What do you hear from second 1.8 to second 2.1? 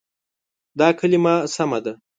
ده.